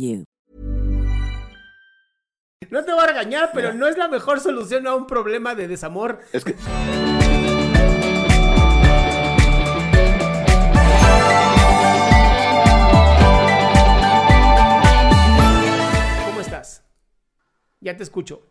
you. 0.00 0.24
No 2.70 2.84
te 2.84 2.92
voy 2.92 3.02
a 3.02 3.06
regañar, 3.06 3.50
pero 3.52 3.72
no 3.74 3.88
es 3.88 3.96
la 3.96 4.08
mejor 4.08 4.40
solución 4.40 4.86
a 4.86 4.94
un 4.94 5.06
problema 5.06 5.54
de 5.54 5.66
desamor. 5.66 6.20
Es 6.32 6.44
que. 6.44 6.54
¿Cómo 16.26 16.40
estás? 16.40 16.84
Ya 17.80 17.96
te 17.96 18.04
escucho. 18.04 18.42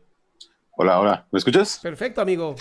Hola, 0.72 1.00
hola. 1.00 1.28
¿Me 1.31 1.39
escuchas? 1.39 1.80
Perfecto, 1.81 2.19
amigo. 2.22 2.56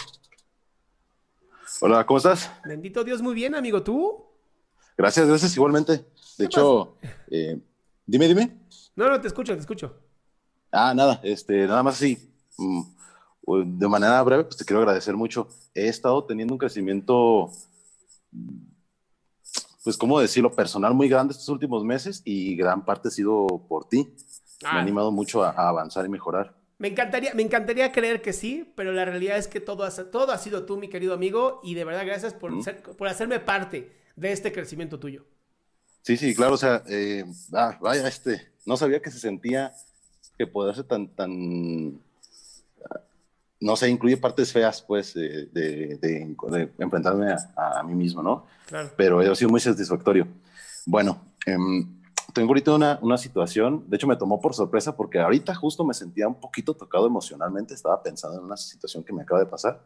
Hola, 1.81 2.07
¿cómo 2.07 2.19
estás? 2.19 2.51
Bendito 2.65 3.05
Dios, 3.05 3.21
muy 3.21 3.35
bien, 3.35 3.55
amigo. 3.55 3.83
¿Tú? 3.83 4.25
Gracias, 4.97 5.27
gracias 5.27 5.55
igualmente. 5.57 6.05
De 6.37 6.45
hecho, 6.45 6.97
eh, 7.31 7.59
dime, 8.07 8.29
dime. 8.29 8.59
No, 8.99 9.09
no, 9.09 9.21
te 9.21 9.29
escucho, 9.29 9.55
te 9.55 9.61
escucho. 9.61 9.95
Ah, 10.73 10.93
nada, 10.93 11.21
este, 11.23 11.69
nada 11.69 11.85
más 11.85 11.95
así, 11.95 12.19
mm, 12.57 12.83
de 13.79 13.87
manera 13.89 14.21
breve, 14.25 14.43
pues 14.43 14.57
te 14.57 14.65
quiero 14.65 14.81
agradecer 14.81 15.15
mucho. 15.17 15.47
He 15.73 15.87
estado 15.87 16.25
teniendo 16.25 16.53
un 16.53 16.59
crecimiento, 16.59 17.53
pues, 19.85 19.97
¿cómo 19.97 20.19
decirlo? 20.19 20.51
Personal 20.53 20.95
muy 20.95 21.09
grande 21.09 21.31
estos 21.31 21.49
últimos 21.49 21.85
meses 21.85 22.23
y 22.25 22.57
gran 22.57 22.85
parte 22.85 23.07
ha 23.07 23.11
sido 23.13 23.47
por 23.69 23.89
ti. 23.89 24.13
Me 24.63 24.69
ha 24.69 24.73
Ah. 24.73 24.81
animado 24.81 25.13
mucho 25.13 25.45
a, 25.45 25.51
a 25.51 25.69
avanzar 25.69 26.05
y 26.05 26.09
mejorar. 26.09 26.57
Me 26.79 26.89
encantaría, 26.89 27.33
me 27.35 27.43
encantaría 27.45 27.93
creer 27.93 28.21
que 28.21 28.33
sí, 28.33 28.73
pero 28.75 28.91
la 28.93 29.05
realidad 29.05 29.39
es 29.39 29.47
que 29.47 29.61
todo 29.61 29.85
ha, 29.85 29.91
todo 30.11 30.33
ha 30.33 30.39
sido 30.39 30.67
tú, 30.67 30.77
mi 30.77 30.89
querido 30.89 31.15
amigo, 31.15 31.61
y 31.63 31.75
de 31.75 31.85
verdad 31.85 32.05
gracias 32.05 32.35
por, 32.35 32.51
Mm. 32.51 32.63
ser- 32.63 32.83
por 32.83 33.07
hacerme 33.07 33.39
parte 33.39 33.93
de 34.17 34.33
este 34.33 34.51
crecimiento 34.53 34.99
tuyo. 34.99 35.25
Sí, 36.03 36.17
sí, 36.17 36.35
claro, 36.35 36.55
o 36.55 36.57
sea, 36.59 36.83
eh, 36.89 37.25
ah, 37.53 37.79
vaya, 37.81 38.09
este, 38.09 38.49
no 38.69 38.77
sabía 38.77 39.01
que 39.01 39.11
se 39.11 39.19
sentía 39.19 39.73
que 40.37 40.47
podía 40.47 40.75
ser 40.75 40.85
tan, 40.85 41.09
tan, 41.09 42.01
no 43.61 43.75
sé, 43.77 43.89
incluye 43.89 44.17
partes 44.17 44.53
feas, 44.53 44.83
pues, 44.83 45.15
de, 45.15 45.47
de- 45.47 45.99
de- 46.01 46.39
de 46.41 46.73
enfrentarme 46.79 47.33
a, 47.57 47.81
a 47.81 47.83
mí 47.83 47.95
mismo, 47.95 48.23
¿no? 48.23 48.45
Claro. 48.67 48.91
Pero 48.97 49.21
ha 49.21 49.35
sido 49.35 49.51
muy 49.51 49.61
satisfactorio. 49.61 50.29
Bueno, 50.87 51.21
em, 51.45 51.99
tengo 52.33 52.49
ahorita 52.51 52.75
una, 52.75 52.99
una 53.03 53.19
situación, 53.19 53.85
de 53.89 53.97
hecho 53.97 54.07
me 54.07 54.17
tomó 54.17 54.41
por 54.41 54.55
sorpresa 54.55 54.95
porque 54.97 55.19
ahorita 55.19 55.55
justo 55.55 55.85
me 55.85 55.95
sentía 55.95 56.29
un 56.29 56.39
poquito 56.39 56.75
tocado 56.75 57.07
emocionalmente, 57.07 57.75
estaba 57.75 58.01
pensando 58.03 58.39
en 58.39 58.45
una 58.45 58.57
situación 58.57 59.03
que 59.03 59.13
me 59.13 59.23
acaba 59.23 59.41
de 59.41 59.47
pasar. 59.47 59.81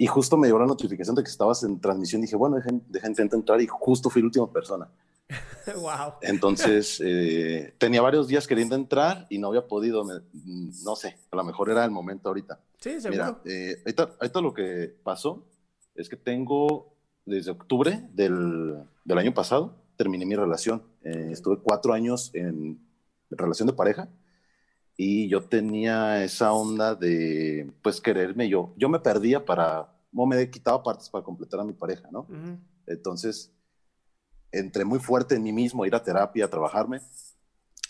Y 0.00 0.06
justo 0.06 0.36
me 0.36 0.46
llegó 0.46 0.60
la 0.60 0.66
notificación 0.66 1.16
de 1.16 1.24
que 1.24 1.30
estabas 1.30 1.64
en 1.64 1.80
transmisión. 1.80 2.20
Dije, 2.22 2.36
bueno, 2.36 2.54
dejen, 2.56 2.84
dejen 2.88 3.10
intento 3.10 3.34
entrar 3.34 3.60
y 3.60 3.66
justo 3.66 4.08
fui 4.08 4.22
la 4.22 4.26
última 4.26 4.52
persona. 4.52 4.86
wow. 5.76 6.14
Entonces, 6.22 7.00
eh, 7.04 7.74
tenía 7.78 8.00
varios 8.00 8.28
días 8.28 8.46
queriendo 8.46 8.74
entrar 8.74 9.26
y 9.28 9.38
no 9.38 9.48
había 9.48 9.66
podido. 9.66 10.04
me- 10.04 10.20
no 10.82 10.96
sé, 10.96 11.16
a 11.30 11.36
lo 11.36 11.44
mejor 11.44 11.70
era 11.70 11.84
el 11.84 11.90
momento 11.90 12.28
ahorita. 12.28 12.60
Sí, 12.78 13.00
seguro. 13.00 13.10
Mira, 13.10 13.40
eh, 13.44 13.76
ahorita, 13.84 14.16
ahorita 14.20 14.40
lo 14.40 14.54
que 14.54 14.94
pasó 15.02 15.46
es 15.94 16.08
que 16.08 16.16
tengo 16.16 16.94
desde 17.26 17.50
octubre 17.50 18.08
del, 18.12 18.82
del 19.04 19.18
año 19.18 19.34
pasado, 19.34 19.74
terminé 19.96 20.24
mi 20.24 20.36
relación. 20.36 20.82
Eh, 21.02 21.28
estuve 21.32 21.58
cuatro 21.58 21.92
años 21.92 22.30
en 22.34 22.80
relación 23.30 23.66
de 23.66 23.74
pareja 23.74 24.08
y 24.96 25.28
yo 25.28 25.44
tenía 25.44 26.24
esa 26.24 26.52
onda 26.52 26.94
de, 26.94 27.70
pues, 27.82 28.00
quererme 28.00 28.48
yo. 28.48 28.72
Yo 28.76 28.88
me 28.88 28.98
perdía 29.00 29.44
para, 29.44 29.92
o 30.14 30.26
me 30.26 30.48
quitaba 30.50 30.82
partes 30.82 31.08
para 31.10 31.22
completar 31.22 31.60
a 31.60 31.64
mi 31.64 31.72
pareja, 31.74 32.08
¿no? 32.10 32.20
Ujú. 32.20 32.58
Entonces, 32.86 33.52
entré 34.52 34.84
muy 34.84 34.98
fuerte 34.98 35.34
en 35.36 35.42
mí 35.42 35.52
mismo, 35.52 35.82
a 35.84 35.86
ir 35.86 35.94
a 35.94 36.02
terapia, 36.02 36.44
a 36.46 36.50
trabajarme. 36.50 37.00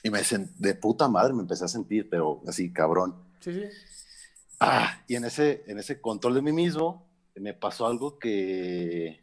Y 0.02 0.10
me 0.10 0.20
sent- 0.20 0.54
de 0.56 0.74
puta 0.74 1.08
madre 1.08 1.32
me 1.34 1.42
empecé 1.42 1.64
a 1.64 1.68
sentir, 1.68 2.08
pero 2.08 2.40
así, 2.46 2.72
cabrón. 2.72 3.16
Sí, 3.40 3.52
sí. 3.52 3.62
Ah, 4.60 5.02
y 5.06 5.16
en 5.16 5.24
ese, 5.24 5.62
en 5.66 5.78
ese 5.78 6.00
control 6.00 6.34
de 6.34 6.42
mí 6.42 6.52
mismo, 6.52 7.06
me 7.36 7.54
pasó 7.54 7.86
algo 7.86 8.18
que. 8.18 9.22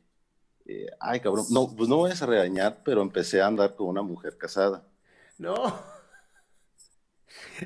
eh, 0.66 0.86
ay, 1.00 1.20
cabrón. 1.20 1.46
No, 1.50 1.74
pues 1.76 1.90
no 1.90 2.02
vayas 2.02 2.22
a 2.22 2.26
regañar, 2.26 2.82
pero 2.86 3.02
empecé 3.02 3.42
a 3.42 3.48
andar 3.48 3.76
con 3.76 3.88
una 3.88 4.02
mujer 4.02 4.38
casada. 4.38 4.84
No. 5.38 5.54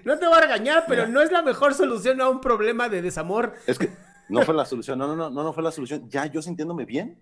No 0.04 0.18
te 0.18 0.28
voy 0.28 0.38
a 0.38 0.42
regañar, 0.42 0.86
pero 0.88 1.04
Mira. 1.04 1.14
no 1.14 1.22
es 1.22 1.32
la 1.32 1.42
mejor 1.42 1.74
solución 1.74 2.22
a 2.22 2.30
un 2.30 2.42
problema 2.42 2.90
de 2.90 3.02
desamor. 3.02 3.54
Es 3.68 3.78
que 3.78 3.90
no 4.28 4.42
fue 4.42 4.54
la 4.56 4.66
solución, 4.66 4.98
no, 5.00 5.08
no, 5.08 5.16
no, 5.16 5.30
no, 5.30 5.44
no 5.44 5.54
fue 5.54 5.64
la 5.64 5.72
solución. 5.72 6.10
Ya 6.10 6.26
yo 6.26 6.42
sintiéndome 6.42 6.86
bien 6.86 7.20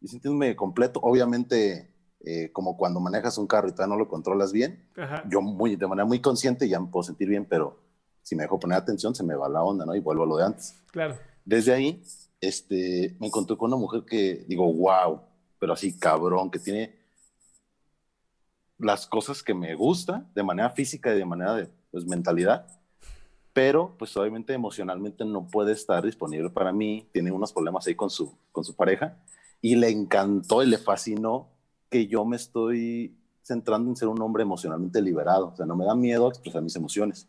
y 0.00 0.08
sintiéndome 0.08 0.54
completo, 0.56 1.00
obviamente, 1.02 1.90
eh, 2.20 2.50
como 2.52 2.76
cuando 2.76 3.00
manejas 3.00 3.38
un 3.38 3.46
carro 3.46 3.68
y 3.68 3.72
todavía 3.72 3.94
no 3.94 3.98
lo 3.98 4.08
controlas 4.08 4.52
bien, 4.52 4.88
Ajá. 4.96 5.24
yo 5.28 5.40
muy, 5.40 5.76
de 5.76 5.86
manera 5.86 6.04
muy 6.04 6.20
consciente 6.20 6.68
ya 6.68 6.80
me 6.80 6.88
puedo 6.88 7.02
sentir 7.02 7.28
bien, 7.28 7.44
pero 7.44 7.78
si 8.22 8.34
me 8.34 8.42
dejo 8.42 8.58
poner 8.58 8.78
atención 8.78 9.14
se 9.14 9.22
me 9.22 9.34
va 9.34 9.48
la 9.48 9.62
onda, 9.62 9.86
¿no? 9.86 9.94
Y 9.94 10.00
vuelvo 10.00 10.24
a 10.24 10.26
lo 10.26 10.36
de 10.36 10.44
antes. 10.44 10.74
Claro. 10.90 11.16
Desde 11.44 11.72
ahí, 11.72 12.02
este, 12.40 13.16
me 13.20 13.28
encontré 13.28 13.56
con 13.56 13.68
una 13.70 13.80
mujer 13.80 14.04
que 14.04 14.44
digo, 14.48 14.72
wow, 14.72 15.20
pero 15.58 15.72
así 15.72 15.98
cabrón, 15.98 16.50
que 16.50 16.58
tiene 16.58 16.96
las 18.78 19.06
cosas 19.06 19.42
que 19.42 19.54
me 19.54 19.74
gusta 19.74 20.28
de 20.34 20.42
manera 20.42 20.70
física 20.70 21.14
y 21.14 21.18
de 21.18 21.24
manera 21.24 21.54
de 21.54 21.70
pues, 21.90 22.04
mentalidad, 22.04 22.66
pero 23.52 23.96
pues 23.96 24.14
obviamente 24.16 24.52
emocionalmente 24.52 25.24
no 25.24 25.46
puede 25.46 25.72
estar 25.72 26.04
disponible 26.04 26.50
para 26.50 26.72
mí, 26.72 27.08
tiene 27.12 27.32
unos 27.32 27.52
problemas 27.52 27.86
ahí 27.86 27.94
con 27.94 28.10
su, 28.10 28.36
con 28.52 28.64
su 28.64 28.76
pareja 28.76 29.16
y 29.60 29.76
le 29.76 29.90
encantó 29.90 30.62
y 30.62 30.66
le 30.66 30.78
fascinó 30.78 31.48
que 31.90 32.06
yo 32.06 32.24
me 32.24 32.36
estoy 32.36 33.16
centrando 33.42 33.88
en 33.88 33.96
ser 33.96 34.08
un 34.08 34.20
hombre 34.20 34.42
emocionalmente 34.42 35.00
liberado, 35.00 35.48
o 35.48 35.56
sea, 35.56 35.66
no 35.66 35.76
me 35.76 35.84
da 35.84 35.94
miedo 35.94 36.28
expresar 36.28 36.62
mis 36.62 36.76
emociones. 36.76 37.28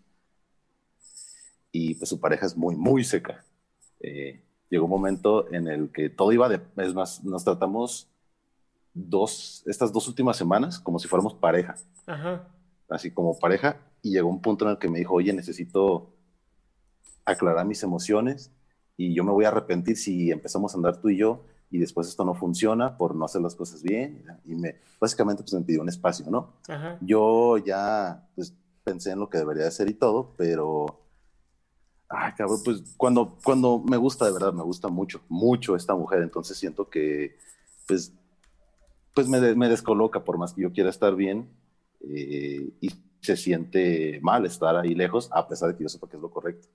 Y 1.71 1.95
pues 1.95 2.09
su 2.09 2.19
pareja 2.19 2.45
es 2.45 2.57
muy, 2.57 2.75
muy 2.75 3.03
seca. 3.03 3.45
Eh, 4.00 4.41
llegó 4.69 4.85
un 4.85 4.91
momento 4.91 5.51
en 5.53 5.68
el 5.68 5.91
que 5.91 6.09
todo 6.09 6.31
iba 6.31 6.50
de, 6.50 6.62
es 6.77 6.94
más, 6.94 7.24
nos 7.24 7.44
tratamos 7.44 8.09
dos, 8.94 9.63
estas 9.68 9.94
dos 9.94 10.07
últimas 10.07 10.38
semanas 10.38 10.80
como 10.80 10.97
si 10.97 11.07
fuéramos 11.07 11.35
pareja. 11.35 11.75
Ajá. 12.07 12.47
así 12.89 13.12
como 13.12 13.38
pareja, 13.38 13.81
y 14.01 14.12
llegó 14.12 14.30
un 14.30 14.41
punto 14.41 14.63
en 14.65 14.71
el 14.71 14.77
que 14.77 14.89
me 14.89 15.00
dijo, 15.00 15.15
oye, 15.15 15.33
necesito 15.33 16.13
aclarar 17.25 17.65
mis 17.65 17.83
emociones 17.83 18.51
y 18.95 19.13
yo 19.13 19.23
me 19.23 19.31
voy 19.31 19.44
a 19.44 19.50
arrepentir 19.50 19.97
si 19.97 20.31
empezamos 20.31 20.73
a 20.73 20.77
andar 20.77 21.01
tú 21.01 21.09
y 21.09 21.18
yo 21.18 21.44
y 21.69 21.80
después 21.80 22.08
esto 22.08 22.24
no 22.24 22.34
funciona 22.34 22.98
por 22.98 23.16
no 23.16 23.25
hacer 23.25 23.42
las 23.42 23.56
cosas 23.56 23.84
bien. 23.84 24.24
Y 24.46 24.56
me, 24.56 24.75
básicamente 25.00 25.44
pues 25.44 25.54
me 25.54 25.62
pidió 25.62 25.81
un 25.81 25.90
espacio, 25.90 26.25
¿no? 26.30 26.54
Yo 27.02 27.58
ya 27.58 28.28
pues, 28.36 28.54
pensé 28.84 29.12
en 29.12 29.19
lo 29.19 29.30
que 29.30 29.38
debería 29.38 29.68
hacer 29.68 29.90
y 29.90 29.94
todo, 29.94 30.34
pero... 30.38 31.04
Ay, 32.10 32.31
cabrón, 32.38 32.62
pues 32.64 32.96
cuando, 32.96 33.38
cuando 33.44 33.80
me 33.80 33.98
gusta, 33.98 34.25
de 34.25 34.31
verdad, 34.31 34.54
me 34.54 34.64
gusta 34.64 34.88
mucho, 34.88 35.22
mucho 35.28 35.75
esta 35.75 35.94
mujer, 35.94 36.22
entonces 36.22 36.58
siento 36.58 36.90
que, 36.90 37.38
pues, 37.86 38.14
pues 39.14 39.28
me, 39.28 39.42
me 39.56 39.68
descoloca 39.68 40.24
por 40.24 40.38
más 40.38 40.54
que 40.54 40.62
yo 40.62 40.72
quiera 40.72 40.90
estar 40.90 41.16
bien 41.16 41.50
eh, 42.00 42.72
y 42.80 42.92
se 43.19 43.36
siente 43.36 44.22
mal 44.22 44.46
estar 44.46 44.78
ahí 44.78 44.96
lejos, 44.96 45.30
a 45.34 45.50
pesar 45.50 45.69
de 45.69 45.75
que 45.75 45.84
yo 45.84 45.90
sepa 45.90 46.08
que 46.08 46.16
es 46.16 46.22
lo 46.22 46.31
correcto 46.31 46.69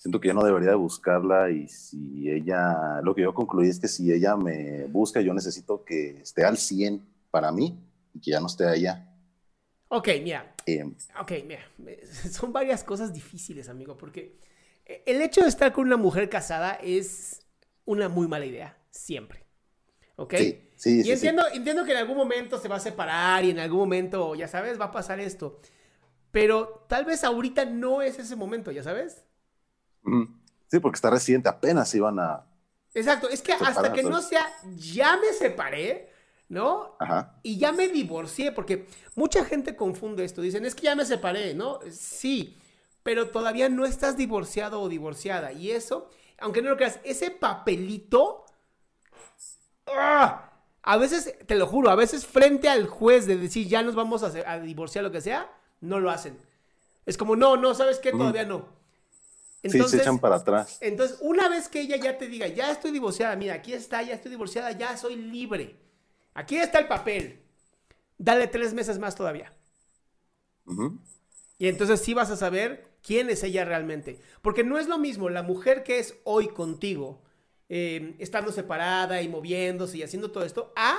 siento 0.00 0.18
que 0.18 0.28
yo 0.28 0.34
no 0.34 0.42
debería 0.42 0.70
de 0.70 0.76
buscarla 0.76 1.50
y 1.50 1.68
si 1.68 2.30
ella, 2.30 3.02
lo 3.02 3.14
que 3.14 3.20
yo 3.20 3.34
concluí 3.34 3.68
es 3.68 3.78
que 3.78 3.86
si 3.86 4.10
ella 4.10 4.34
me 4.34 4.86
busca, 4.86 5.20
yo 5.20 5.34
necesito 5.34 5.84
que 5.84 6.22
esté 6.22 6.42
al 6.42 6.56
100 6.56 7.06
para 7.30 7.52
mí 7.52 7.78
y 8.14 8.20
que 8.20 8.30
ya 8.30 8.40
no 8.40 8.46
esté 8.46 8.66
allá. 8.66 9.14
Ok, 9.88 10.08
mira. 10.22 10.54
Eh, 10.64 10.90
ok, 11.20 11.32
mira. 11.46 11.60
Son 12.30 12.50
varias 12.50 12.82
cosas 12.82 13.12
difíciles, 13.12 13.68
amigo, 13.68 13.98
porque 13.98 14.38
el 14.86 15.20
hecho 15.20 15.42
de 15.42 15.48
estar 15.48 15.70
con 15.70 15.84
una 15.84 15.98
mujer 15.98 16.30
casada 16.30 16.78
es 16.82 17.46
una 17.84 18.08
muy 18.08 18.26
mala 18.26 18.46
idea, 18.46 18.78
siempre. 18.90 19.44
¿Ok? 20.16 20.34
Sí, 20.34 20.70
sí, 20.76 21.02
y 21.04 21.10
entiendo, 21.10 21.42
entiendo 21.52 21.84
que 21.84 21.92
en 21.92 21.98
algún 21.98 22.16
momento 22.16 22.58
se 22.58 22.68
va 22.68 22.76
a 22.76 22.80
separar 22.80 23.44
y 23.44 23.50
en 23.50 23.58
algún 23.58 23.80
momento, 23.80 24.34
ya 24.34 24.48
sabes, 24.48 24.80
va 24.80 24.86
a 24.86 24.92
pasar 24.92 25.20
esto. 25.20 25.60
Pero 26.30 26.86
tal 26.88 27.04
vez 27.04 27.22
ahorita 27.22 27.66
no 27.66 28.00
es 28.00 28.18
ese 28.18 28.34
momento, 28.34 28.70
¿ya 28.70 28.82
sabes? 28.82 29.24
Sí, 30.66 30.78
porque 30.78 30.96
está 30.96 31.10
reciente, 31.10 31.48
apenas 31.48 31.94
iban 31.94 32.18
a. 32.18 32.46
Exacto, 32.94 33.28
es 33.28 33.42
que 33.42 33.52
hasta 33.52 33.92
que 33.92 34.02
no 34.02 34.20
sea, 34.20 34.46
ya 34.76 35.16
me 35.16 35.32
separé, 35.32 36.12
¿no? 36.48 36.96
Ajá. 36.98 37.38
Y 37.42 37.58
ya 37.58 37.72
me 37.72 37.88
divorcié, 37.88 38.52
porque 38.52 38.86
mucha 39.14 39.44
gente 39.44 39.76
confunde 39.76 40.24
esto. 40.24 40.42
Dicen, 40.42 40.64
es 40.64 40.74
que 40.74 40.82
ya 40.82 40.96
me 40.96 41.04
separé, 41.04 41.54
¿no? 41.54 41.80
Sí, 41.90 42.58
pero 43.02 43.30
todavía 43.30 43.68
no 43.68 43.84
estás 43.86 44.16
divorciado 44.16 44.80
o 44.80 44.88
divorciada. 44.88 45.52
Y 45.52 45.70
eso, 45.70 46.10
aunque 46.38 46.62
no 46.62 46.70
lo 46.70 46.76
creas, 46.76 47.00
ese 47.04 47.30
papelito. 47.30 48.44
¡ah! 49.86 50.46
A 50.82 50.96
veces, 50.96 51.36
te 51.46 51.56
lo 51.56 51.66
juro, 51.66 51.90
a 51.90 51.94
veces 51.94 52.26
frente 52.26 52.68
al 52.68 52.86
juez 52.86 53.26
de 53.26 53.36
decir 53.36 53.68
ya 53.68 53.82
nos 53.82 53.94
vamos 53.94 54.22
a, 54.22 54.50
a 54.50 54.58
divorciar, 54.60 55.04
lo 55.04 55.12
que 55.12 55.20
sea, 55.20 55.50
no 55.80 56.00
lo 56.00 56.10
hacen. 56.10 56.38
Es 57.06 57.18
como, 57.18 57.36
no, 57.36 57.56
no, 57.56 57.74
¿sabes 57.74 57.98
qué? 57.98 58.12
Todavía 58.12 58.44
no. 58.44 58.79
Entonces, 59.62 59.90
sí, 59.90 59.96
se 59.98 60.02
echan 60.02 60.18
para 60.18 60.36
atrás. 60.36 60.78
Entonces, 60.80 61.18
una 61.20 61.48
vez 61.48 61.68
que 61.68 61.80
ella 61.80 61.96
ya 61.96 62.16
te 62.16 62.28
diga, 62.28 62.46
ya 62.46 62.70
estoy 62.70 62.92
divorciada, 62.92 63.36
mira, 63.36 63.54
aquí 63.54 63.72
está, 63.72 64.02
ya 64.02 64.14
estoy 64.14 64.30
divorciada, 64.30 64.72
ya 64.72 64.96
soy 64.96 65.16
libre. 65.16 65.76
Aquí 66.34 66.56
está 66.56 66.78
el 66.78 66.88
papel. 66.88 67.40
Dale 68.16 68.46
tres 68.46 68.72
meses 68.72 68.98
más 68.98 69.14
todavía. 69.14 69.52
Y 71.58 71.68
entonces 71.68 72.00
sí 72.00 72.14
vas 72.14 72.30
a 72.30 72.36
saber 72.36 72.88
quién 73.02 73.28
es 73.28 73.42
ella 73.42 73.64
realmente. 73.64 74.20
Porque 74.42 74.64
no 74.64 74.78
es 74.78 74.88
lo 74.88 74.98
mismo 74.98 75.28
la 75.28 75.42
mujer 75.42 75.82
que 75.82 75.98
es 75.98 76.16
hoy 76.24 76.48
contigo, 76.48 77.22
eh, 77.68 78.14
estando 78.18 78.52
separada 78.52 79.20
y 79.22 79.28
moviéndose 79.28 79.98
y 79.98 80.02
haciendo 80.02 80.30
todo 80.30 80.44
esto, 80.44 80.72
a 80.76 80.98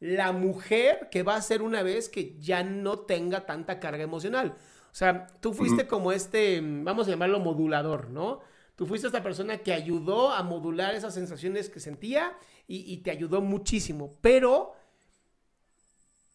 la 0.00 0.32
mujer 0.32 1.08
que 1.10 1.22
va 1.22 1.36
a 1.36 1.42
ser 1.42 1.62
una 1.62 1.82
vez 1.82 2.08
que 2.08 2.36
ya 2.40 2.64
no 2.64 3.00
tenga 3.00 3.46
tanta 3.46 3.78
carga 3.78 4.02
emocional. 4.02 4.56
O 4.92 4.94
sea, 4.94 5.26
tú 5.40 5.54
fuiste 5.54 5.86
como 5.86 6.12
este, 6.12 6.60
vamos 6.62 7.06
a 7.06 7.10
llamarlo 7.10 7.40
modulador, 7.40 8.10
¿no? 8.10 8.40
Tú 8.76 8.86
fuiste 8.86 9.06
esta 9.06 9.22
persona 9.22 9.58
que 9.58 9.72
ayudó 9.72 10.30
a 10.30 10.42
modular 10.42 10.94
esas 10.94 11.14
sensaciones 11.14 11.70
que 11.70 11.80
sentía 11.80 12.36
y, 12.66 12.98
te 12.98 13.10
ayudó 13.10 13.40
muchísimo. 13.40 14.12
Pero, 14.20 14.74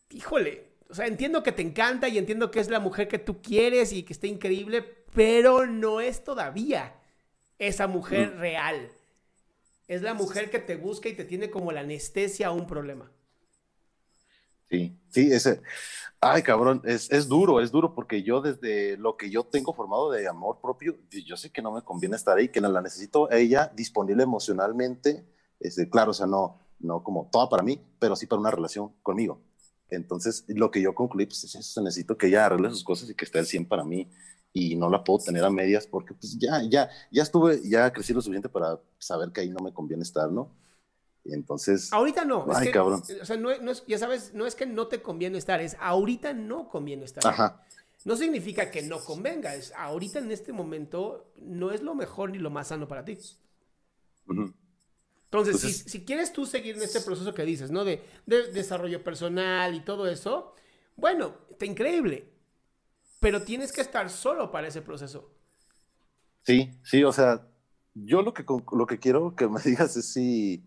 híjole, 0.09 0.71
o 0.89 0.95
sea, 0.95 1.05
entiendo 1.05 1.43
que 1.43 1.51
te 1.51 1.61
encanta 1.61 2.07
y 2.07 2.17
entiendo 2.17 2.49
que 2.49 2.59
es 2.59 2.69
la 2.69 2.79
mujer 2.79 3.07
que 3.07 3.19
tú 3.19 3.43
quieres 3.43 3.93
y 3.93 4.01
que 4.01 4.13
está 4.13 4.25
increíble, 4.25 4.81
pero 5.13 5.67
no 5.67 6.01
es 6.01 6.23
todavía 6.23 6.95
esa 7.59 7.85
mujer 7.85 8.37
real. 8.37 8.89
Es 9.87 10.01
la 10.01 10.15
mujer 10.15 10.49
que 10.49 10.59
te 10.59 10.75
busca 10.77 11.09
y 11.09 11.13
te 11.13 11.25
tiene 11.25 11.51
como 11.51 11.71
la 11.71 11.81
anestesia 11.81 12.47
a 12.47 12.51
un 12.51 12.65
problema. 12.65 13.11
Sí, 14.69 14.99
sí, 15.09 15.31
ese. 15.31 15.61
Ay, 16.19 16.41
cabrón, 16.43 16.81
es, 16.83 17.11
es, 17.11 17.27
duro, 17.27 17.61
es 17.61 17.71
duro 17.71 17.93
porque 17.93 18.23
yo 18.23 18.41
desde 18.41 18.97
lo 18.97 19.15
que 19.17 19.29
yo 19.29 19.43
tengo 19.45 19.73
formado 19.73 20.11
de 20.11 20.27
amor 20.27 20.59
propio, 20.61 20.97
yo 21.25 21.37
sé 21.37 21.51
que 21.51 21.61
no 21.61 21.71
me 21.71 21.83
conviene 21.83 22.15
estar 22.15 22.37
ahí, 22.37 22.49
que 22.49 22.59
la 22.59 22.81
necesito 22.81 23.31
ella 23.31 23.71
disponible 23.75 24.23
emocionalmente, 24.23 25.25
este, 25.59 25.89
claro, 25.89 26.11
o 26.11 26.13
sea, 26.13 26.25
no, 26.27 26.59
no 26.79 27.03
como 27.03 27.29
toda 27.31 27.49
para 27.49 27.63
mí, 27.63 27.79
pero 27.99 28.15
sí 28.15 28.25
para 28.25 28.39
una 28.41 28.51
relación 28.51 28.93
conmigo. 29.03 29.41
Entonces, 29.89 30.43
lo 30.47 30.69
que 30.71 30.81
yo 30.81 30.93
concluí, 30.95 31.27
pues 31.27 31.43
es 31.45 31.55
eso, 31.55 31.81
necesito 31.81 32.17
que 32.17 32.27
ella 32.27 32.45
arregle 32.45 32.69
sus 32.71 32.83
cosas 32.83 33.09
y 33.09 33.15
que 33.15 33.23
esté 33.25 33.39
al 33.39 33.45
100 33.45 33.67
para 33.67 33.83
mí 33.85 34.09
y 34.53 34.75
no 34.75 34.89
la 34.89 35.03
puedo 35.03 35.19
tener 35.19 35.43
a 35.45 35.49
medias 35.51 35.87
porque 35.87 36.13
pues 36.13 36.37
ya, 36.39 36.61
ya, 36.63 36.89
ya 37.11 37.23
estuve, 37.23 37.61
ya 37.69 37.91
crecí 37.93 38.13
lo 38.13 38.21
suficiente 38.21 38.49
para 38.49 38.79
saber 38.97 39.31
que 39.31 39.41
ahí 39.41 39.49
no 39.49 39.63
me 39.63 39.73
conviene 39.73 40.03
estar, 40.03 40.31
¿no? 40.31 40.51
Entonces. 41.33 41.91
Ahorita 41.91 42.25
no. 42.25 42.45
Ay, 42.53 42.71
cabrón. 42.71 43.03
O 43.21 43.25
sea, 43.25 43.37
no, 43.37 43.51
es, 43.51 43.85
ya 43.87 43.97
sabes, 43.97 44.33
no 44.33 44.45
es 44.45 44.55
que 44.55 44.65
no 44.65 44.87
te 44.87 45.01
conviene 45.01 45.37
estar, 45.37 45.61
es 45.61 45.75
ahorita 45.79 46.33
no 46.33 46.69
conviene 46.69 47.05
estar. 47.05 47.25
Ajá. 47.25 47.63
No 48.05 48.15
significa 48.15 48.71
que 48.71 48.83
no 48.83 48.99
convenga, 48.99 49.55
es 49.55 49.73
ahorita 49.75 50.19
en 50.19 50.31
este 50.31 50.53
momento 50.53 51.31
no 51.41 51.71
es 51.71 51.81
lo 51.81 51.95
mejor 51.95 52.29
ni 52.29 52.37
lo 52.37 52.49
más 52.49 52.69
sano 52.69 52.87
para 52.87 53.03
ti. 53.03 53.17
Entonces, 55.25 55.59
si, 55.59 55.73
si, 55.73 56.05
quieres 56.05 56.31
tú 56.31 56.45
seguir 56.45 56.77
en 56.77 56.83
este 56.83 57.01
proceso 57.01 57.33
que 57.33 57.43
dices, 57.43 57.69
¿no? 57.69 57.83
De, 57.83 58.01
de, 58.25 58.51
desarrollo 58.51 59.03
personal 59.03 59.75
y 59.75 59.81
todo 59.81 60.07
eso, 60.07 60.55
bueno, 60.95 61.35
está 61.49 61.65
increíble. 61.65 62.31
Pero 63.19 63.41
tienes 63.41 63.73
que 63.73 63.81
estar 63.81 64.09
solo 64.09 64.51
para 64.51 64.67
ese 64.67 64.81
proceso. 64.81 65.31
Sí, 66.43 66.71
sí, 66.83 67.03
o 67.03 67.11
sea, 67.11 67.45
yo 67.93 68.21
lo 68.21 68.33
que, 68.33 68.45
lo 68.71 68.85
que 68.85 68.99
quiero 68.99 69.35
que 69.35 69.47
me 69.47 69.59
digas 69.65 69.97
es 69.97 70.13
si 70.13 70.63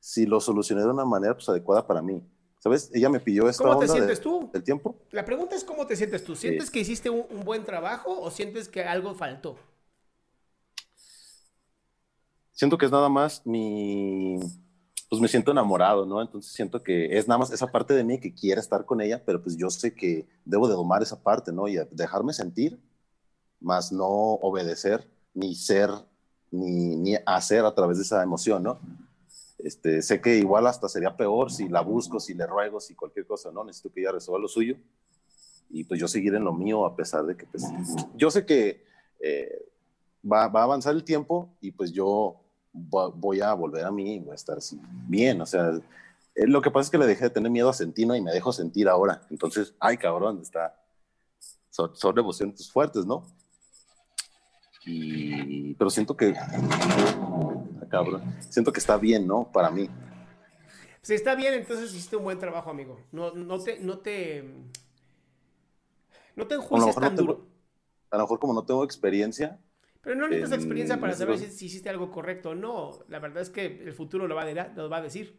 si 0.00 0.26
lo 0.26 0.40
solucioné 0.40 0.82
de 0.82 0.88
una 0.88 1.04
manera 1.04 1.34
pues, 1.34 1.48
adecuada 1.48 1.86
para 1.86 2.02
mí. 2.02 2.22
¿Sabes? 2.58 2.90
Ella 2.92 3.08
me 3.08 3.20
pidió 3.20 3.48
esta 3.48 3.64
¿Cómo 3.64 3.78
te 3.78 3.88
sientes 3.88 4.20
tú? 4.20 4.50
¿El 4.52 4.62
tiempo? 4.62 4.98
La 5.12 5.24
pregunta 5.24 5.56
es 5.56 5.64
cómo 5.64 5.86
te 5.86 5.96
sientes 5.96 6.24
tú. 6.24 6.36
¿Sientes 6.36 6.70
que 6.70 6.80
hiciste 6.80 7.08
un, 7.08 7.26
buen 7.42 7.64
trabajo 7.64 8.20
o 8.20 8.30
sientes 8.30 8.68
que 8.68 8.84
algo 8.84 9.14
faltó? 9.14 9.56
Siento 12.52 12.76
que 12.76 12.86
es 12.86 12.92
nada 12.92 13.08
más 13.08 13.46
mi... 13.46 14.38
Pues 15.08 15.20
me 15.20 15.28
siento 15.28 15.50
enamorado, 15.50 16.04
¿no? 16.04 16.20
Entonces 16.20 16.52
siento 16.52 16.82
que 16.82 17.18
es 17.18 17.26
nada 17.26 17.38
más 17.38 17.50
esa 17.50 17.66
parte 17.66 17.94
de 17.94 18.04
mí 18.04 18.20
que 18.20 18.34
quiere 18.34 18.60
estar 18.60 18.84
con 18.84 19.00
ella, 19.00 19.24
pero 19.24 19.42
pues 19.42 19.56
yo 19.56 19.70
sé 19.70 19.94
que 19.94 20.28
debo 20.44 20.68
de 20.68 20.74
domar 20.74 21.02
esa 21.02 21.20
parte, 21.20 21.52
¿no? 21.52 21.66
Y 21.66 21.78
dejarme 21.90 22.32
sentir, 22.32 22.78
más 23.58 23.90
no 23.90 24.06
obedecer, 24.06 25.10
ni 25.34 25.54
ser, 25.54 25.90
ni, 26.50 26.94
ni 26.96 27.16
hacer 27.26 27.64
a 27.64 27.74
través 27.74 27.96
de 27.96 28.04
esa 28.04 28.22
emoción, 28.22 28.62
¿no? 28.62 28.78
Este, 29.64 30.02
sé 30.02 30.20
que 30.20 30.36
igual 30.36 30.66
hasta 30.66 30.88
sería 30.88 31.16
peor 31.16 31.50
si 31.50 31.68
la 31.68 31.80
busco, 31.80 32.20
si 32.20 32.34
le 32.34 32.46
ruego, 32.46 32.80
si 32.80 32.94
cualquier 32.94 33.26
cosa, 33.26 33.50
¿no? 33.50 33.64
Necesito 33.64 33.92
que 33.92 34.00
ella 34.00 34.12
resuelva 34.12 34.42
lo 34.42 34.48
suyo 34.48 34.76
y 35.70 35.84
pues 35.84 36.00
yo 36.00 36.08
seguir 36.08 36.34
en 36.34 36.44
lo 36.44 36.52
mío 36.52 36.84
a 36.84 36.96
pesar 36.96 37.24
de 37.24 37.36
que 37.36 37.46
pues, 37.46 37.64
yo 38.16 38.30
sé 38.30 38.44
que 38.44 38.84
eh, 39.20 39.66
va, 40.30 40.48
va, 40.48 40.60
a 40.60 40.64
avanzar 40.64 40.94
el 40.94 41.04
tiempo 41.04 41.48
y 41.60 41.70
pues 41.70 41.92
yo 41.92 42.40
voy 42.72 43.40
a 43.40 43.52
volver 43.54 43.84
a 43.84 43.90
mí 43.90 44.16
y 44.16 44.18
voy 44.20 44.32
a 44.32 44.34
estar 44.34 44.58
así 44.58 44.80
bien, 45.08 45.40
o 45.40 45.46
sea, 45.46 45.72
eh, 46.34 46.46
lo 46.46 46.60
que 46.62 46.70
pasa 46.70 46.86
es 46.86 46.90
que 46.90 46.98
le 46.98 47.06
dejé 47.06 47.24
de 47.24 47.30
tener 47.30 47.50
miedo 47.50 47.68
a 47.68 47.72
sentir 47.72 48.06
y 48.14 48.20
me 48.20 48.32
dejo 48.32 48.52
sentir 48.52 48.88
ahora, 48.88 49.22
entonces, 49.30 49.74
ay 49.80 49.96
cabrón, 49.96 50.40
está, 50.42 50.76
son, 51.70 51.94
son 51.96 52.18
emociones 52.18 52.70
fuertes, 52.70 53.06
¿no? 53.06 53.24
Y, 54.86 55.74
pero 55.74 55.90
siento 55.90 56.16
que 56.16 56.34
cabrón. 57.90 58.22
Siento 58.48 58.72
que 58.72 58.80
está 58.80 58.96
bien, 58.96 59.26
¿no? 59.26 59.50
Para 59.52 59.70
mí. 59.70 59.88
Si 61.02 61.14
está 61.14 61.34
bien, 61.34 61.54
entonces 61.54 61.92
hiciste 61.92 62.16
un 62.16 62.24
buen 62.24 62.38
trabajo, 62.38 62.70
amigo. 62.70 63.00
No, 63.12 63.32
no 63.32 63.58
te, 63.58 63.80
no 63.80 63.98
te, 63.98 64.44
no 66.36 66.46
te 66.46 66.54
enjuicias 66.54 66.94
tan 66.96 67.16
duro. 67.16 67.46
A 68.10 68.16
lo 68.16 68.24
mejor 68.24 68.38
como 68.38 68.54
no 68.54 68.64
tengo 68.64 68.84
experiencia. 68.84 69.60
Pero 70.02 70.16
no 70.16 70.28
necesitas 70.28 70.58
experiencia 70.58 70.98
para 70.98 71.14
saber 71.14 71.38
si, 71.38 71.66
hiciste 71.66 71.90
algo 71.90 72.10
correcto 72.10 72.50
o 72.50 72.54
no. 72.54 73.00
La 73.08 73.18
verdad 73.18 73.42
es 73.42 73.50
que 73.50 73.66
el 73.66 73.92
futuro 73.92 74.26
lo 74.26 74.34
va 74.34 74.42
a, 74.42 74.68
lo 74.74 74.88
va 74.88 74.96
a 74.98 75.02
decir. 75.02 75.38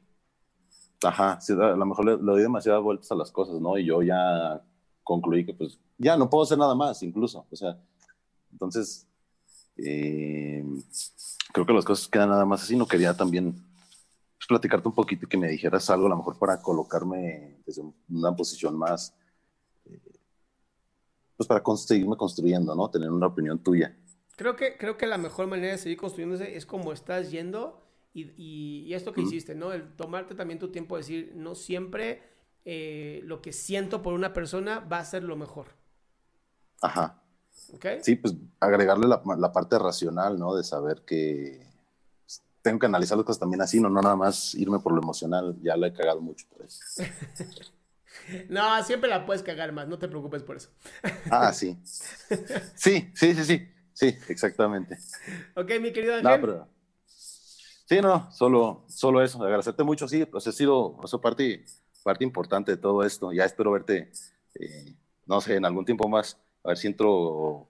Ajá, 1.03 1.39
a 1.39 1.75
lo 1.75 1.85
mejor 1.85 2.05
le, 2.05 2.17
doy 2.17 2.41
demasiadas 2.41 2.81
vueltas 2.81 3.11
a 3.11 3.15
las 3.15 3.31
cosas, 3.31 3.59
¿no? 3.59 3.77
Y 3.77 3.85
yo 3.85 4.03
ya 4.03 4.63
concluí 5.03 5.45
que 5.45 5.53
pues 5.53 5.79
ya 5.97 6.15
no 6.15 6.29
puedo 6.29 6.43
hacer 6.43 6.57
nada 6.57 6.75
más, 6.75 7.01
incluso. 7.01 7.45
O 7.49 7.55
sea, 7.55 7.77
entonces, 8.51 9.07
eh, 9.77 10.63
creo 11.53 11.65
que 11.65 11.73
las 11.73 11.85
cosas 11.85 12.07
quedan 12.07 12.29
nada 12.29 12.45
más 12.45 12.63
así. 12.63 12.75
No 12.75 12.87
quería 12.87 13.15
también 13.15 13.53
pues, 13.53 14.47
platicarte 14.47 14.87
un 14.87 14.95
poquito 14.95 15.25
y 15.25 15.29
que 15.29 15.37
me 15.37 15.47
dijeras 15.47 15.89
algo, 15.89 16.07
a 16.07 16.09
lo 16.09 16.17
mejor 16.17 16.37
para 16.37 16.61
colocarme 16.61 17.61
desde 17.65 17.83
una 18.09 18.35
posición 18.35 18.77
más, 18.77 19.13
eh, 19.85 19.99
pues 21.37 21.47
para 21.47 21.63
seguirme 21.77 22.17
construyendo, 22.17 22.75
¿no? 22.75 22.89
Tener 22.89 23.11
una 23.11 23.27
opinión 23.27 23.59
tuya. 23.59 23.95
Creo 24.35 24.55
que, 24.55 24.77
creo 24.77 24.97
que 24.97 25.07
la 25.07 25.17
mejor 25.17 25.47
manera 25.47 25.73
de 25.73 25.77
seguir 25.77 25.97
construyéndose 25.97 26.55
es 26.55 26.65
como 26.65 26.93
estás 26.93 27.31
yendo 27.31 27.81
y, 28.13 28.31
y, 28.35 28.93
esto 28.93 29.13
que 29.13 29.21
hiciste, 29.21 29.55
¿no? 29.55 29.71
El 29.71 29.95
tomarte 29.95 30.35
también 30.35 30.59
tu 30.59 30.69
tiempo 30.69 30.95
de 30.95 31.01
decir, 31.01 31.33
no 31.35 31.55
siempre 31.55 32.21
eh, 32.65 33.21
lo 33.23 33.41
que 33.41 33.53
siento 33.53 34.01
por 34.01 34.13
una 34.13 34.33
persona 34.33 34.79
va 34.79 34.99
a 34.99 35.05
ser 35.05 35.23
lo 35.23 35.35
mejor. 35.35 35.67
Ajá. 36.81 37.23
¿Okay? 37.73 38.03
Sí, 38.03 38.15
pues 38.15 38.35
agregarle 38.59 39.07
la, 39.07 39.21
la, 39.37 39.51
parte 39.51 39.79
racional, 39.79 40.37
¿no? 40.37 40.55
De 40.55 40.63
saber 40.63 41.03
que 41.05 41.65
pues, 42.23 42.43
tengo 42.61 42.79
que 42.79 42.85
analizar 42.85 43.17
las 43.17 43.25
cosas 43.25 43.39
también 43.39 43.61
así, 43.61 43.79
no, 43.79 43.89
no 43.89 44.01
nada 44.01 44.15
más 44.15 44.55
irme 44.55 44.79
por 44.79 44.93
lo 44.93 45.01
emocional, 45.01 45.57
ya 45.61 45.77
lo 45.77 45.85
he 45.85 45.93
cagado 45.93 46.21
mucho. 46.21 46.45
Pues. 46.57 46.79
no, 48.49 48.83
siempre 48.83 49.09
la 49.09 49.25
puedes 49.25 49.43
cagar 49.43 49.71
más, 49.71 49.87
no 49.87 49.97
te 49.97 50.07
preocupes 50.07 50.43
por 50.43 50.57
eso. 50.57 50.69
ah, 51.31 51.53
sí. 51.53 51.77
Sí, 52.75 53.11
sí, 53.15 53.33
sí, 53.33 53.45
sí. 53.45 53.67
Sí, 53.93 54.17
exactamente. 54.29 54.97
Ok, 55.55 55.71
mi 55.79 55.93
querido 55.93 56.15
Ángel. 56.15 56.61
Sí, 57.05 58.01
no, 58.01 58.31
solo, 58.31 58.85
solo 58.87 59.21
eso. 59.21 59.43
Agradecerte 59.43 59.83
mucho, 59.83 60.07
sí, 60.07 60.25
pues 60.25 60.47
ha 60.47 60.51
sido 60.51 60.97
eso 61.03 61.19
parte, 61.19 61.65
parte 62.03 62.23
importante 62.23 62.71
de 62.71 62.77
todo 62.77 63.03
esto. 63.03 63.31
Ya 63.33 63.45
espero 63.45 63.71
verte, 63.71 64.11
eh, 64.55 64.95
no 65.25 65.41
sé, 65.41 65.55
en 65.55 65.65
algún 65.65 65.85
tiempo 65.85 66.07
más, 66.07 66.37
a 66.63 66.69
ver 66.69 66.77
si 66.77 66.87
entro. 66.87 67.67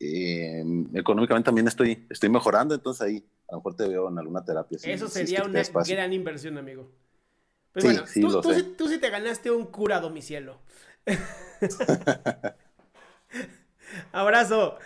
Eh, 0.00 0.62
económicamente 0.94 1.46
también 1.46 1.68
estoy, 1.68 2.06
estoy 2.10 2.28
mejorando, 2.28 2.74
entonces 2.74 3.00
ahí 3.06 3.24
a 3.48 3.52
lo 3.52 3.58
mejor 3.58 3.76
te 3.76 3.88
veo 3.88 4.08
en 4.08 4.18
alguna 4.18 4.44
terapia. 4.44 4.78
eso 4.82 5.08
sería 5.08 5.44
una 5.44 5.62
gran 5.62 6.12
inversión, 6.12 6.58
amigo. 6.58 6.90
Pues 7.72 7.84
bueno, 7.84 8.04
tú, 8.12 8.40
tú, 8.40 8.74
tú, 8.76 8.88
sí 8.88 8.98
te 8.98 9.10
ganaste 9.10 9.50
un 9.50 9.66
cura 9.66 9.96
a 9.96 10.00
domicilio. 10.00 10.58
Abrazo. 14.12 14.78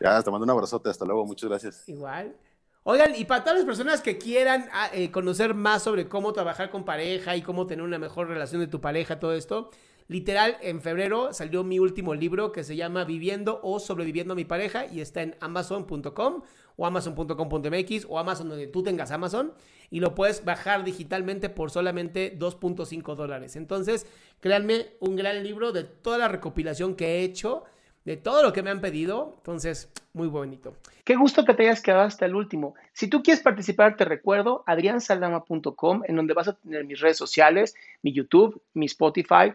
Ya, 0.00 0.22
te 0.22 0.30
mando 0.30 0.44
un 0.44 0.50
abrazote. 0.50 0.90
Hasta 0.90 1.04
luego. 1.04 1.24
Muchas 1.24 1.48
gracias. 1.48 1.88
Igual. 1.88 2.34
Oigan, 2.82 3.14
y 3.14 3.24
para 3.24 3.42
todas 3.42 3.58
las 3.60 3.66
personas 3.66 4.02
que 4.02 4.18
quieran 4.18 4.68
ah, 4.72 4.90
eh, 4.92 5.10
conocer 5.10 5.54
más 5.54 5.82
sobre 5.82 6.06
cómo 6.06 6.34
trabajar 6.34 6.70
con 6.70 6.84
pareja 6.84 7.34
y 7.34 7.40
cómo 7.40 7.66
tener 7.66 7.82
una 7.82 7.98
mejor 7.98 8.28
relación 8.28 8.60
de 8.60 8.66
tu 8.66 8.80
pareja, 8.82 9.18
todo 9.18 9.32
esto, 9.32 9.70
literal, 10.08 10.56
en 10.60 10.80
febrero 10.80 11.32
salió 11.32 11.64
mi 11.64 11.78
último 11.78 12.14
libro 12.14 12.52
que 12.52 12.64
se 12.64 12.76
llama 12.76 13.04
Viviendo 13.04 13.60
o 13.62 13.80
Sobreviviendo 13.80 14.32
a 14.32 14.36
mi 14.36 14.44
pareja 14.44 14.86
y 14.86 15.00
está 15.00 15.22
en 15.22 15.36
amazon.com 15.40 16.42
o 16.76 16.86
amazon.com.mx 16.86 18.06
o 18.08 18.18
Amazon 18.18 18.48
donde 18.48 18.66
tú 18.66 18.82
tengas 18.82 19.10
Amazon 19.10 19.52
y 19.90 20.00
lo 20.00 20.14
puedes 20.14 20.44
bajar 20.44 20.84
digitalmente 20.84 21.48
por 21.48 21.70
solamente 21.70 22.36
2.5 22.38 23.14
dólares. 23.14 23.56
Entonces, 23.56 24.06
créanme, 24.40 24.96
un 25.00 25.16
gran 25.16 25.42
libro 25.44 25.72
de 25.72 25.84
toda 25.84 26.18
la 26.18 26.28
recopilación 26.28 26.96
que 26.96 27.20
he 27.20 27.22
hecho 27.22 27.64
de 28.04 28.16
todo 28.16 28.42
lo 28.42 28.52
que 28.52 28.62
me 28.62 28.70
han 28.70 28.80
pedido. 28.80 29.34
Entonces, 29.38 29.90
muy 30.12 30.28
bonito. 30.28 30.76
Qué 31.04 31.16
gusto 31.16 31.44
que 31.44 31.54
te 31.54 31.64
hayas 31.64 31.80
quedado 31.80 32.02
hasta 32.02 32.26
el 32.26 32.34
último. 32.34 32.74
Si 32.92 33.08
tú 33.08 33.22
quieres 33.22 33.42
participar, 33.42 33.96
te 33.96 34.04
recuerdo 34.04 34.62
adriansaldama.com, 34.66 36.02
en 36.06 36.16
donde 36.16 36.34
vas 36.34 36.48
a 36.48 36.54
tener 36.54 36.84
mis 36.84 37.00
redes 37.00 37.16
sociales, 37.16 37.74
mi 38.02 38.12
YouTube, 38.12 38.60
mi 38.74 38.86
Spotify, 38.86 39.54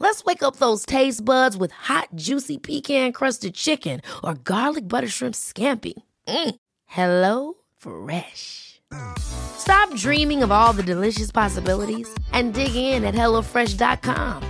Let's 0.00 0.24
wake 0.24 0.42
up 0.42 0.56
those 0.56 0.84
taste 0.84 1.24
buds 1.24 1.56
with 1.56 1.72
hot, 1.72 2.08
juicy 2.16 2.58
pecan-crusted 2.58 3.54
chicken 3.54 4.00
or 4.24 4.34
garlic 4.34 4.88
butter 4.88 5.08
shrimp 5.08 5.34
scampi. 5.34 5.92
Mm. 6.26 6.54
Hello 6.86 7.54
Fresh. 7.76 8.80
Stop 9.18 9.94
dreaming 9.94 10.42
of 10.42 10.50
all 10.50 10.72
the 10.72 10.82
delicious 10.82 11.30
possibilities 11.30 12.08
and 12.32 12.54
dig 12.54 12.74
in 12.74 13.04
at 13.04 13.14
HelloFresh.com. 13.14 14.42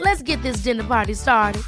Let's 0.00 0.22
get 0.22 0.42
this 0.42 0.62
dinner 0.62 0.84
party 0.84 1.14
started. 1.14 1.62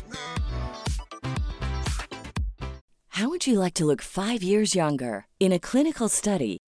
How 3.20 3.28
would 3.28 3.46
you 3.46 3.58
like 3.58 3.74
to 3.74 3.84
look 3.84 4.00
five 4.00 4.42
years 4.42 4.74
younger? 4.74 5.26
In 5.38 5.52
a 5.52 5.58
clinical 5.58 6.08
study, 6.08 6.56